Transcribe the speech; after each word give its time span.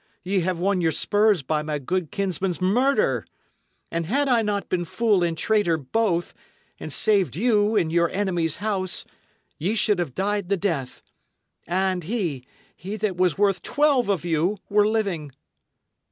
Y' 0.23 0.39
have 0.39 0.57
won 0.57 0.81
your 0.81 0.91
spurs 0.91 1.43
by 1.43 1.61
my 1.61 1.77
good 1.77 2.09
kinsman's 2.09 2.59
murder. 2.59 3.23
And 3.91 4.07
had 4.07 4.27
I 4.27 4.41
not 4.41 4.67
been 4.67 4.83
fool 4.83 5.21
and 5.21 5.37
traitor 5.37 5.77
both, 5.77 6.33
and 6.79 6.91
saved 6.91 7.35
you 7.35 7.75
in 7.75 7.91
your 7.91 8.09
enemy's 8.09 8.57
house, 8.57 9.05
ye 9.59 9.75
should 9.75 9.99
have 9.99 10.15
died 10.15 10.49
the 10.49 10.57
death, 10.57 11.03
and 11.67 12.03
he 12.05 12.43
he 12.75 12.95
that 12.95 13.15
was 13.15 13.37
worth 13.37 13.61
twelve 13.61 14.09
of 14.09 14.25
you 14.25 14.57
were 14.71 14.87
living." 14.87 15.33